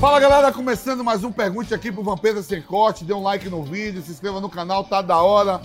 [0.00, 3.04] Fala galera, começando mais um Pergunte aqui pro Vampeta Sem Corte.
[3.04, 5.60] Dê um like no vídeo, se inscreva no canal, tá da hora.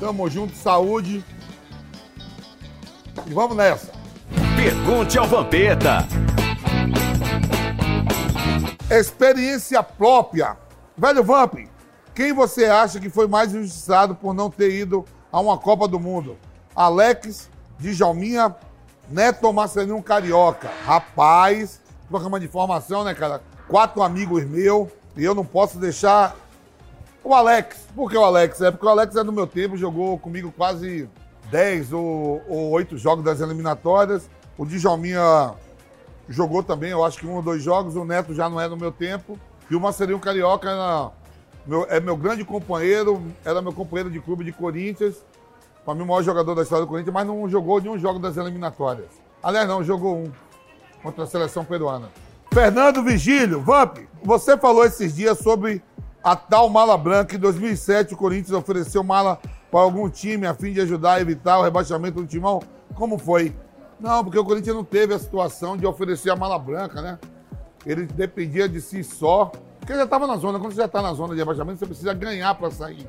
[0.00, 1.24] Tamo junto, saúde.
[3.24, 3.92] E vamos nessa.
[4.56, 6.04] Pergunte ao Vampeta.
[8.90, 10.56] Experiência própria.
[10.98, 11.54] Velho Vamp,
[12.12, 16.00] quem você acha que foi mais injustiçado por não ter ido a uma Copa do
[16.00, 16.36] Mundo?
[16.74, 17.48] Alex,
[17.78, 18.52] Djalminha,
[19.08, 20.72] Neto Marcelinho Carioca?
[20.84, 23.40] Rapaz, programa de informação, né, cara?
[23.68, 26.36] Quatro amigos meus e eu não posso deixar
[27.24, 27.86] o Alex.
[27.94, 28.60] Por que o Alex?
[28.60, 31.08] É porque o Alex é do meu tempo, jogou comigo quase
[31.50, 34.28] 10 ou, ou 8 jogos das eliminatórias.
[34.56, 35.54] O Djalminha
[36.28, 37.96] jogou também, eu acho que um ou dois jogos.
[37.96, 39.38] O Neto já não é no meu tempo.
[39.68, 41.10] E o Marcelinho Carioca era
[41.66, 45.16] meu- é meu grande companheiro, era meu companheiro de clube de Corinthians.
[45.84, 48.36] Para mim, o maior jogador da história do Corinthians, mas não jogou nenhum jogo das
[48.36, 49.08] eliminatórias.
[49.42, 50.32] Aliás, não, jogou um
[51.02, 52.08] contra a seleção peruana.
[52.56, 55.82] Fernando Vigílio, Vamp, você falou esses dias sobre
[56.24, 57.36] a tal mala branca.
[57.36, 59.38] Em 2007, o Corinthians ofereceu mala
[59.70, 62.62] para algum time a fim de ajudar a evitar o rebaixamento do timão.
[62.94, 63.54] Como foi?
[64.00, 67.18] Não, porque o Corinthians não teve a situação de oferecer a mala branca, né?
[67.84, 69.52] Ele dependia de si só.
[69.78, 70.58] Porque já estava na zona.
[70.58, 73.06] Quando você já está na zona de rebaixamento, você precisa ganhar para sair.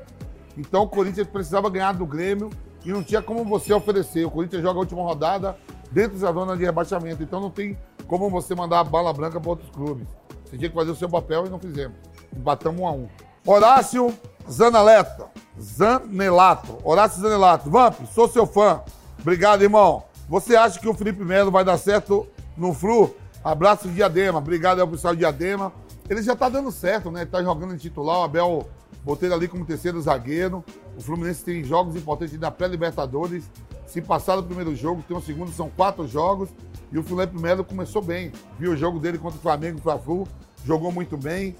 [0.58, 2.50] Então o Corinthians precisava ganhar do Grêmio
[2.84, 4.26] e não tinha como você oferecer.
[4.26, 5.56] O Corinthians joga a última rodada
[5.90, 7.22] dentro da zona de rebaixamento.
[7.22, 10.08] Então não tem como você mandar a bala branca para outros clubes.
[10.44, 11.96] Você tinha que fazer o seu papel e não fizemos.
[12.34, 13.08] Empatamos um a um.
[13.46, 14.12] Horácio
[14.50, 15.26] Zanaleto.
[15.60, 16.78] Zanelato.
[16.82, 17.70] Horácio Zanelato.
[17.70, 18.82] Vamp, sou seu fã.
[19.20, 20.04] Obrigado, irmão.
[20.28, 22.26] Você acha que o Felipe Melo vai dar certo
[22.56, 23.14] no Flu?
[23.44, 24.38] Abraço, Diadema.
[24.38, 25.72] Obrigado ao pessoal de Diadema.
[26.08, 27.22] Ele já tá dando certo, né?
[27.22, 28.20] Ele tá jogando de titular.
[28.20, 28.66] O Abel
[29.04, 30.64] botei ali como terceiro zagueiro.
[30.96, 33.44] O Fluminense tem jogos importantes na pré-Libertadores.
[33.86, 36.48] Se passar do primeiro jogo, tem o segundo, são quatro jogos.
[36.90, 38.32] E o Felipe Melo começou bem.
[38.58, 40.28] Viu o jogo dele contra o Flamengo, o Flu,
[40.64, 41.56] jogou muito bem.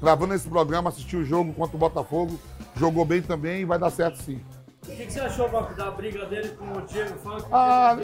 [0.00, 2.38] Gravando esse programa, assistiu o jogo contra o Botafogo,
[2.76, 4.40] jogou bem também e vai dar certo sim.
[4.86, 7.44] O que, que você achou Bob, da briga dele com o Diego Funk?
[7.50, 7.98] Ah,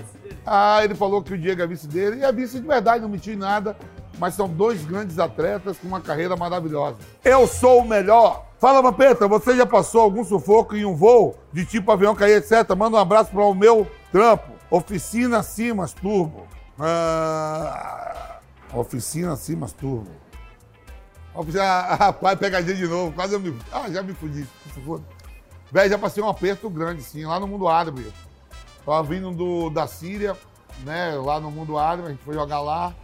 [0.44, 2.16] ah, ele falou que o Diego é vice dele.
[2.16, 3.76] E é vice de verdade, não mentiu em nada.
[4.18, 6.96] Mas são dois grandes atletas com uma carreira maravilhosa.
[7.24, 8.46] Eu sou o melhor.
[8.58, 12.68] Fala, Vampeta, você já passou algum sufoco em um voo de tipo avião cair, etc?
[12.76, 14.52] Manda um abraço para o meu trampo.
[14.70, 16.46] Oficina Simas Turbo.
[16.78, 18.38] Ah,
[18.72, 20.10] oficina Simas Turbo.
[21.34, 23.12] Oficina, ah, rapaz, pegadinha de novo.
[23.12, 23.56] Quase eu me.
[23.72, 24.46] Ah, já me fudi.
[25.70, 28.12] Velho, já passei um aperto grande, sim, lá no mundo árabe.
[28.84, 30.36] Tava vindo do, da Síria,
[30.84, 31.14] né?
[31.14, 32.94] Lá no mundo árabe, a gente foi jogar lá.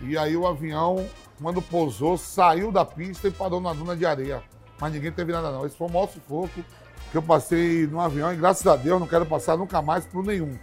[0.00, 1.06] E aí o avião,
[1.40, 4.42] quando pousou, saiu da pista e parou na duna de areia.
[4.80, 5.66] Mas ninguém teve nada, não.
[5.66, 6.64] Esse foi o maior sufoco
[7.10, 10.24] que eu passei no avião e graças a Deus não quero passar nunca mais por
[10.24, 10.56] nenhum.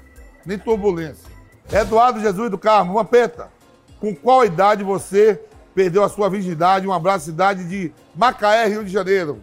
[0.45, 1.34] Nem turbulência.
[1.71, 3.49] Eduardo Jesus do Carmo, uma peta.
[3.99, 5.41] Com qual idade você
[5.73, 6.87] perdeu a sua virgindade?
[6.87, 9.41] Um abraço, cidade de Macaé, Rio de Janeiro.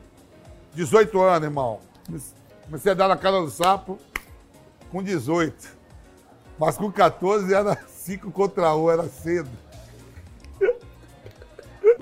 [0.74, 1.80] 18 anos, irmão.
[2.64, 3.98] Comecei a dar na cara do sapo
[4.90, 5.82] com 18.
[6.58, 9.50] Mas com 14 era 5 contra 1, era cedo.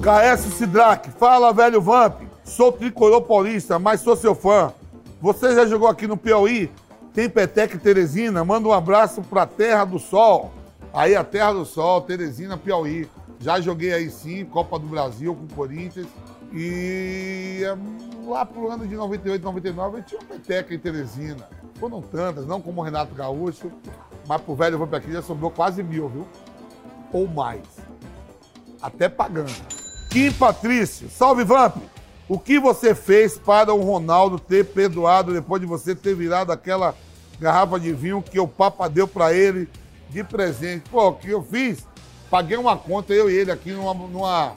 [0.00, 2.22] KS Sidraque, fala velho Vamp.
[2.44, 4.72] Sou tricolor paulista, mas sou seu fã.
[5.20, 6.70] Você já jogou aqui no Piauí?
[7.12, 8.44] Tem Petec Teresina?
[8.44, 10.53] Manda um abraço pra Terra do Sol.
[10.93, 13.09] Aí a Terra do Sol, Teresina, Piauí.
[13.38, 16.06] Já joguei aí sim, Copa do Brasil com o Corinthians.
[16.53, 21.48] E hum, lá pro ano de 98, 99, eu tinha uma peteca em Teresina.
[21.76, 23.72] Foram tantas, não como o Renato Gaúcho,
[24.27, 26.28] mas pro velho Vamp aqui já sobrou quase mil, viu?
[27.13, 27.63] Ou mais.
[28.83, 29.53] Até pagando.
[30.10, 31.77] Kim Patrício, salve Vamp!
[32.30, 36.94] O que você fez para o Ronaldo ter perdoado depois de você ter virado aquela
[37.41, 39.68] garrafa de vinho que o Papa deu para ele
[40.09, 40.88] de presente?
[40.88, 41.84] Pô, o que eu fiz?
[42.30, 44.53] Paguei uma conta, eu e ele, aqui numa, numa,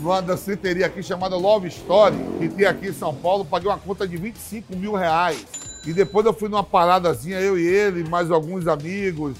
[0.00, 3.44] numa danceteria aqui chamada Love Story, que tem aqui em São Paulo.
[3.44, 5.44] Paguei uma conta de 25 mil reais.
[5.86, 9.36] E depois eu fui numa paradazinha, eu e ele, mais alguns amigos,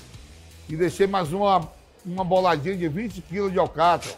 [0.68, 1.66] e deixei mais uma,
[2.04, 4.10] uma boladinha de 20 quilos de alcatra.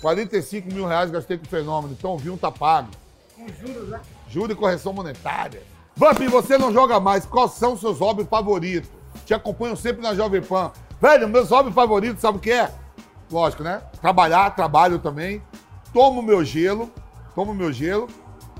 [0.00, 1.92] 45 mil reais gastei com o fenômeno.
[1.92, 2.88] Então o vinho tá pago.
[3.36, 4.00] Com juros, né?
[4.28, 5.62] Juro e correção monetária.
[5.94, 7.26] Vamp, você não joga mais.
[7.26, 8.90] Quais são seus hobbies favoritos?
[9.26, 10.72] Te acompanho sempre na Jovem Pan.
[11.00, 12.70] Velho, meus hobbies favoritos, sabe o que é?
[13.30, 13.82] Lógico, né?
[14.00, 15.42] Trabalhar, trabalho também.
[15.92, 16.90] Tomo meu gelo,
[17.34, 18.08] tomo meu gelo.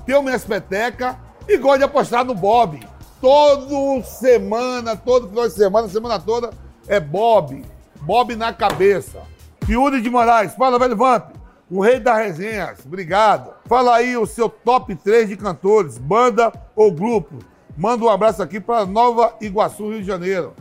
[0.05, 1.15] Tenho minhas petecas
[1.47, 2.79] e gosto de apostar no Bob.
[3.19, 6.51] Todo semana, todo final de semana, semana toda,
[6.87, 7.65] é Bob.
[8.01, 9.21] Bob na cabeça.
[9.67, 11.35] Yuri de Moraes, fala, velho Vamp.
[11.69, 13.56] O rei da resenhas, obrigado.
[13.67, 17.37] Fala aí o seu top 3 de cantores, banda ou grupo.
[17.75, 20.53] Manda um abraço aqui para Nova Iguaçu, Rio de Janeiro.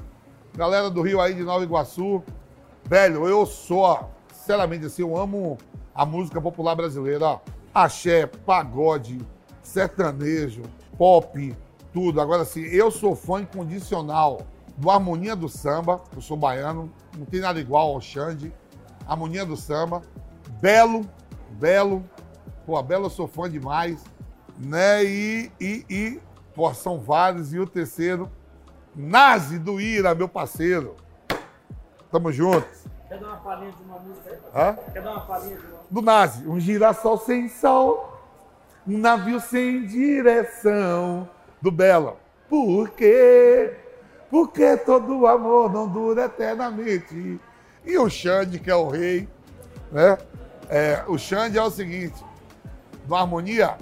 [0.56, 2.20] Galera do Rio aí de Nova Iguaçu.
[2.85, 5.56] Velho, eu sou, sinceramente assim, eu amo
[5.94, 7.26] a música popular brasileira.
[7.26, 7.38] Ó.
[7.73, 9.20] Axé, pagode,
[9.62, 10.62] sertanejo,
[10.99, 11.56] pop,
[11.93, 12.20] tudo.
[12.20, 14.41] Agora, assim, eu sou fã incondicional
[14.76, 16.03] do Harmonia do Samba.
[16.12, 18.53] Eu sou baiano, não tem nada igual ao Xande.
[19.06, 20.03] Harmonia do Samba.
[20.61, 21.06] Belo,
[21.53, 22.05] Belo.
[22.67, 24.05] Pô, Belo eu sou fã demais.
[24.59, 25.05] Né?
[25.05, 26.21] E, e, e
[26.55, 27.55] pô, são vários.
[27.55, 28.29] E o terceiro,
[28.95, 30.97] Nazi do Ira, meu parceiro.
[32.11, 32.85] Tamo juntos.
[33.09, 34.39] Quer dar uma palhinha de uma música aí?
[34.55, 34.93] Hã?
[34.93, 36.49] Quer dar uma palhinha de uma do Nazi.
[36.49, 38.21] Um girassol sem sol,
[38.87, 41.29] um navio sem direção.
[41.63, 42.17] Do Bela.
[42.49, 43.75] Por quê?
[44.31, 47.41] Porque todo amor não dura eternamente.
[47.85, 49.29] E o Xande, que é o rei,
[49.91, 50.19] né?
[50.69, 52.23] É, o Xande é o seguinte:
[53.08, 53.76] no Harmonia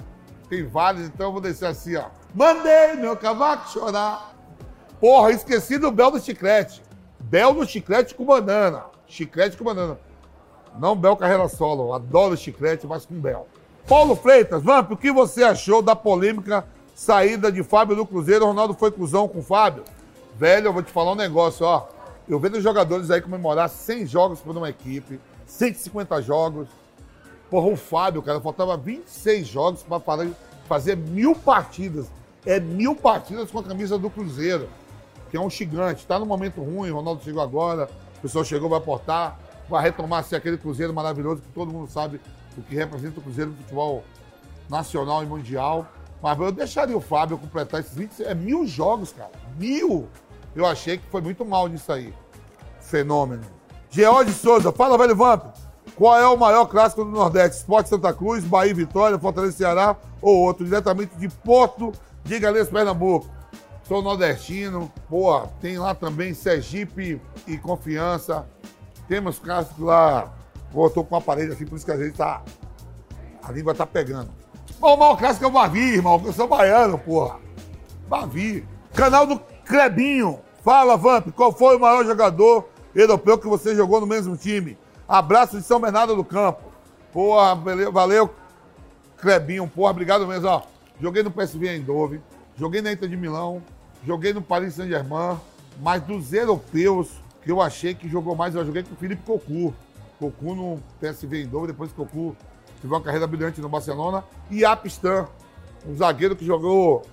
[0.49, 2.05] tem vários, então eu vou descer assim, ó.
[2.33, 4.35] Mandei meu cavaco chorar.
[4.99, 6.81] Porra, esqueci do Bel do Chiclete.
[7.19, 8.85] Bel do Chiclete com banana.
[9.07, 9.97] Chiclete com banana.
[10.79, 11.93] Não Bel carreira solo.
[11.93, 13.47] Adoro chiclete, mas com Bel.
[13.87, 18.45] Paulo Freitas, Vamp, o que você achou da polêmica saída de Fábio do Cruzeiro?
[18.45, 19.83] O Ronaldo foi cuzão com o Fábio?
[20.35, 21.87] Velho, eu vou te falar um negócio, ó.
[22.27, 26.67] Eu vejo jogadores aí comemorar 100 jogos por uma equipe, 150 jogos.
[27.49, 30.01] Porra, o Fábio, cara, faltava 26 jogos para
[30.67, 32.07] fazer mil partidas.
[32.45, 34.69] É mil partidas com a camisa do Cruzeiro,
[35.29, 36.05] que é um gigante.
[36.05, 39.39] Tá no momento ruim, o Ronaldo chegou agora, o pessoal chegou, vai aportar,
[39.69, 42.19] vai retomar ser aquele Cruzeiro maravilhoso que todo mundo sabe
[42.57, 44.03] o que representa o Cruzeiro no futebol
[44.69, 45.87] nacional e mundial.
[46.21, 48.23] Mas eu deixaria o Fábio completar esses 20.
[48.23, 49.31] É mil jogos, cara.
[49.57, 50.07] Mil!
[50.55, 52.13] Eu achei que foi muito mal nisso aí.
[52.79, 53.43] Fenômeno.
[53.89, 55.64] George Souza, fala, velho Vamp.
[55.95, 57.57] Qual é o maior clássico do Nordeste?
[57.57, 60.65] Esporte Santa Cruz, Bahia Vitória, Fortaleza Ceará ou outro?
[60.65, 61.93] Diretamente de Porto
[62.23, 63.27] de Galês, Pernambuco.
[63.87, 68.45] Sou nordestino, pô, tem lá também Sergipe e Confiança.
[69.07, 70.33] Temos clássicos lá.
[70.73, 72.41] Pô, tô com o aparelho assim, por isso que a gente tá.
[73.41, 74.29] A língua tá pegando.
[74.79, 77.39] Bom, o maior clássico é o Bavi, irmão, eu sou baiano, porra.
[78.09, 78.67] Bavi.
[78.93, 80.39] Canal do Clebinho.
[80.61, 84.75] Fala, Vamp, qual foi o maior jogador europeu que você jogou no mesmo time?
[85.07, 86.63] Abraço de São Bernardo do Campo.
[87.13, 88.35] Porra, valeu, valeu
[89.17, 90.61] Clebinho, porra, obrigado mesmo, ó.
[90.99, 92.21] Joguei no PSV Eindhoven,
[92.55, 93.61] joguei na Inter de Milão,
[94.05, 95.39] joguei no Paris Saint-Germain,
[95.81, 97.09] mas dos europeus
[97.41, 99.73] que eu achei que jogou mais, eu joguei com o Felipe Cocu.
[100.19, 102.35] Cocu no PSV Eindhoven, depois Cocu
[102.81, 104.23] teve uma carreira brilhante no Barcelona.
[104.49, 105.27] E Apistan,
[105.87, 107.03] um zagueiro que jogou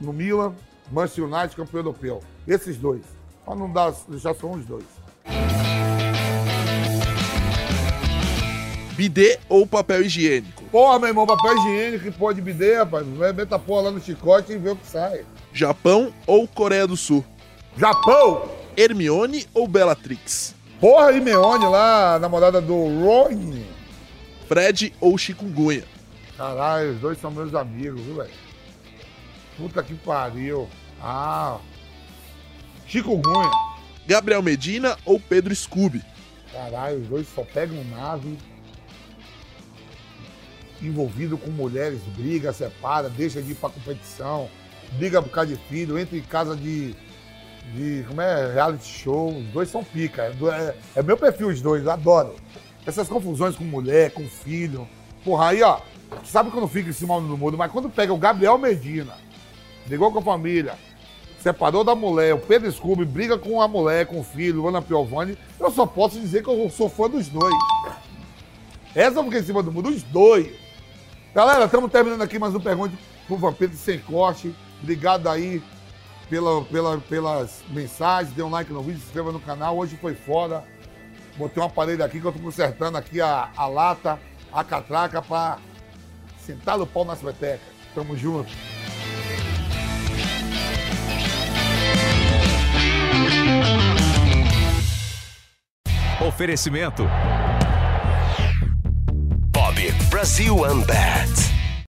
[0.00, 0.54] no Milan,
[0.90, 2.20] Manchester United, campeão europeu.
[2.46, 3.02] Esses dois.
[3.44, 4.84] Pra não dar, deixar só uns dois.
[9.00, 10.62] Bidê ou papel higiênico?
[10.64, 13.06] Porra, meu irmão, papel higiênico que pode bidê, rapaz.
[13.06, 15.24] Vai meter a porra lá no chicote e ver o que sai.
[15.54, 17.24] Japão ou Coreia do Sul?
[17.78, 18.50] Japão!
[18.76, 20.54] Hermione ou Bellatrix?
[20.78, 23.62] Porra, Imeone lá, namorada do Ron.
[24.46, 25.84] Fred ou Chikungunya?
[26.36, 28.30] Caralho, os dois são meus amigos, viu, velho?
[29.56, 30.68] Puta que pariu.
[31.00, 31.56] Ah.
[32.86, 33.50] Chikungunya.
[34.06, 36.02] Gabriel Medina ou Pedro Scooby?
[36.52, 38.36] Caralho, os dois só pegam nave.
[40.82, 44.48] Envolvido com mulheres, briga, separa, deixa de ir pra competição,
[44.92, 46.94] briga por causa de filho, entra em casa de.
[47.74, 48.52] de como é?
[48.54, 49.28] Reality show.
[49.36, 50.22] Os dois são pica.
[50.22, 52.34] É, é, é meu perfil, os dois, eu adoro.
[52.86, 54.88] Essas confusões com mulher, com filho.
[55.24, 55.80] Porra, aí, ó.
[56.24, 59.16] Sabe quando fica em cima do mundo, mas quando pega o Gabriel Medina,
[59.86, 60.74] brigou com a família,
[61.40, 64.82] separou da mulher, o Pedro Scooby briga com a mulher, com o filho, o Ana
[64.82, 67.54] Piovani, eu só posso dizer que eu sou fã dos dois.
[68.94, 70.48] Essa fica em cima do muro, os dois.
[71.32, 74.52] Galera, estamos terminando aqui mais um Pergunte pro Vampiro Sem Corte.
[74.82, 75.62] Obrigado aí
[76.28, 79.78] pela, pela, pelas mensagens, dê um like no vídeo, se inscreva no canal.
[79.78, 80.64] Hoje foi foda.
[81.36, 84.18] Botei um aparelho aqui que eu tô consertando aqui a, a lata,
[84.52, 85.58] a catraca pra
[86.44, 87.60] sentar o pau nas petecas.
[87.94, 88.50] Tamo junto.
[96.26, 97.04] Oferecimento
[100.20, 101.59] Brasil Unbat.